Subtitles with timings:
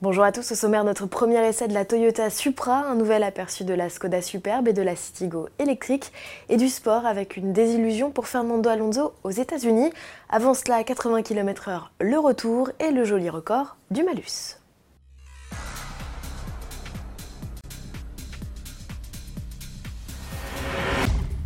[0.00, 3.64] Bonjour à tous, au sommaire notre premier essai de la Toyota Supra, un nouvel aperçu
[3.64, 6.12] de la Skoda Superbe et de la Citigo électrique,
[6.48, 9.90] et du sport avec une désillusion pour Fernando Alonso aux États-Unis.
[10.30, 14.60] Avant cela, à 80 km/h, le retour et le joli record du malus.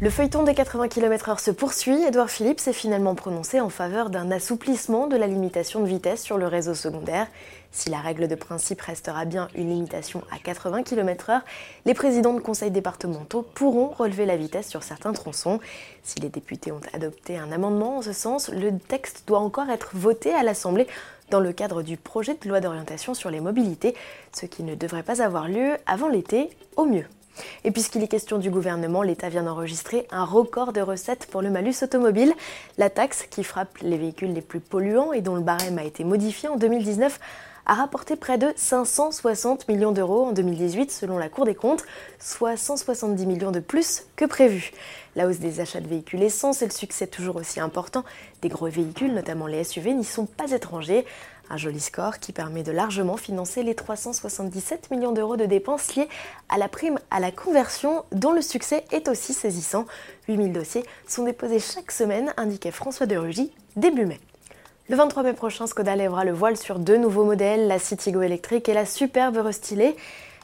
[0.02, 2.02] Le feuilleton des 80 km/h se poursuit.
[2.02, 6.38] Edouard Philippe s'est finalement prononcé en faveur d'un assouplissement de la limitation de vitesse sur
[6.38, 7.28] le réseau secondaire.
[7.70, 11.42] Si la règle de principe restera bien une limitation à 80 km/h,
[11.86, 15.60] les présidents de conseils départementaux pourront relever la vitesse sur certains tronçons.
[16.02, 19.90] Si les députés ont adopté un amendement en ce sens, le texte doit encore être
[19.94, 20.88] voté à l'Assemblée
[21.30, 23.94] dans le cadre du projet de loi d'orientation sur les mobilités,
[24.32, 27.06] ce qui ne devrait pas avoir lieu avant l'été au mieux.
[27.64, 31.50] Et puisqu'il est question du gouvernement, l'État vient d'enregistrer un record de recettes pour le
[31.50, 32.34] malus automobile.
[32.78, 36.04] La taxe, qui frappe les véhicules les plus polluants et dont le barème a été
[36.04, 37.18] modifié en 2019,
[37.66, 41.84] a rapporté près de 560 millions d'euros en 2018 selon la Cour des comptes,
[42.18, 44.72] soit 170 millions de plus que prévu.
[45.14, 48.04] La hausse des achats de véhicules essence et le succès toujours aussi important
[48.40, 51.04] des gros véhicules, notamment les SUV, n'y sont pas étrangers.
[51.52, 56.08] Un joli score qui permet de largement financer les 377 millions d'euros de dépenses liées
[56.48, 59.84] à la prime à la conversion, dont le succès est aussi saisissant.
[60.28, 64.18] 8000 dossiers sont déposés chaque semaine, indiquait François de Rugy début mai.
[64.88, 68.70] Le 23 mai prochain, Skoda lèvera le voile sur deux nouveaux modèles, la Citigo électrique
[68.70, 69.94] et la superbe restylée.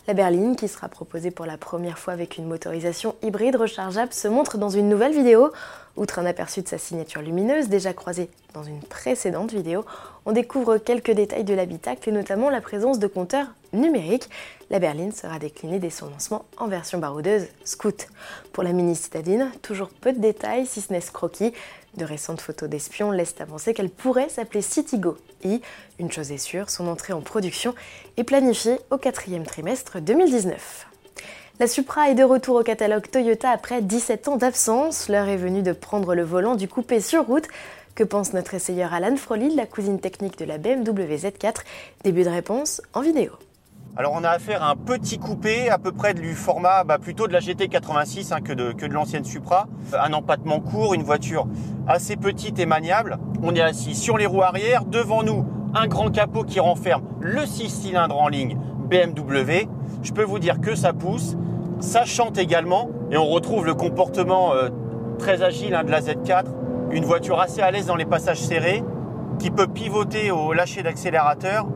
[0.09, 4.27] La berline, qui sera proposée pour la première fois avec une motorisation hybride rechargeable, se
[4.27, 5.53] montre dans une nouvelle vidéo.
[5.99, 9.85] Outre un aperçu de sa signature lumineuse, déjà croisée dans une précédente vidéo,
[10.29, 14.29] on découvre quelques détails de l'habitacle et notamment la présence de compteurs numériques.
[14.69, 18.09] La berline sera déclinée dès son lancement en version baroudeuse Scoot.
[18.53, 21.55] Pour la mini citadine, toujours peu de détails si ce n'est ce croquis.
[21.97, 25.63] De récentes photos d'espions laissent avancer qu'elle pourrait s'appeler Citigo I.
[25.99, 27.75] Une chose est sûre, son entrée en production
[28.19, 30.89] est planifiée au quatrième trimestre 2019.
[31.59, 35.09] La Supra est de retour au catalogue Toyota après 17 ans d'absence.
[35.09, 37.49] L'heure est venue de prendre le volant du coupé sur route.
[37.99, 41.65] Que pense notre essayeur Alan Froli, la cousine technique de la BMW Z4
[42.05, 43.33] Début de réponse en vidéo.
[43.97, 47.27] Alors on a affaire à un petit coupé, à peu près du format bah, plutôt
[47.27, 49.67] de la GT86 hein, que de, l'ancienne Supra.
[50.01, 51.49] Un empattement court, une voiture
[51.89, 53.19] assez petite et maniable.
[53.43, 55.45] On est assis sur les roues arrière, devant nous
[55.75, 58.57] un grand capot qui renferme le 6 cylindres en ligne
[58.89, 59.67] BMW.
[60.05, 61.35] Je peux vous dire que ça pousse,
[61.81, 64.69] ça chante également et on retrouve le comportement euh,
[65.19, 66.45] très agile hein, de la Z4.
[66.91, 68.83] Une voiture assez à l'aise dans les passages serrés
[69.39, 71.67] qui peut pivoter au lâcher d'accélérateur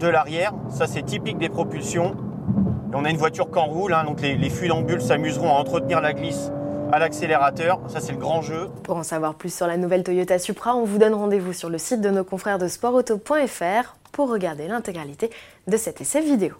[0.00, 0.52] de l'arrière.
[0.70, 2.14] Ça, c'est typique des propulsions.
[2.94, 6.14] on a une voiture qu'en roule, hein, donc les, les funambules s'amuseront à entretenir la
[6.14, 6.50] glisse
[6.92, 7.80] à l'accélérateur.
[7.88, 8.68] Ça, c'est le grand jeu.
[8.84, 11.78] Pour en savoir plus sur la nouvelle Toyota Supra, on vous donne rendez-vous sur le
[11.78, 15.30] site de nos confrères de sportauto.fr pour regarder l'intégralité
[15.66, 16.54] de cet essai vidéo.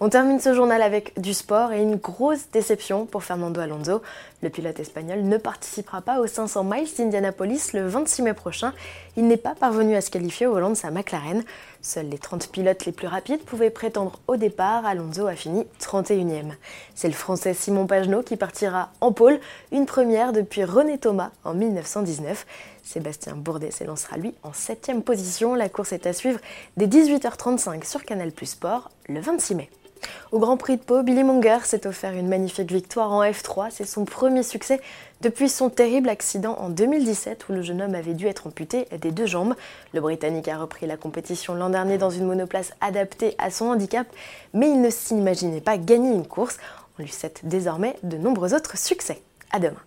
[0.00, 4.02] On termine ce journal avec du sport et une grosse déception pour Fernando Alonso.
[4.42, 8.72] Le pilote espagnol ne participera pas aux 500 miles d'Indianapolis le 26 mai prochain.
[9.16, 11.44] Il n'est pas parvenu à se qualifier au volant de sa McLaren.
[11.80, 14.84] Seuls les 30 pilotes les plus rapides pouvaient prétendre au départ.
[14.84, 16.54] Alonso a fini 31e.
[16.96, 19.38] C'est le français Simon Pagenaud qui partira en pôle,
[19.70, 22.46] une première depuis René Thomas en 1919.
[22.82, 25.54] Sébastien Bourdet s'élancera lui en 7e position.
[25.54, 26.40] La course est à suivre
[26.76, 29.70] dès 18h35 sur Canal Plus Sport le 26 mai.
[30.32, 33.68] Au Grand Prix de Pau, Billy Monger s'est offert une magnifique victoire en F3.
[33.70, 34.80] C'est son premier succès
[35.20, 39.10] depuis son terrible accident en 2017 où le jeune homme avait dû être amputé des
[39.10, 39.54] deux jambes.
[39.92, 44.06] Le Britannique a repris la compétition l'an dernier dans une monoplace adaptée à son handicap,
[44.52, 46.58] mais il ne s'imaginait pas gagner une course.
[46.98, 49.22] On lui souhaite désormais de nombreux autres succès.
[49.52, 49.80] À demain.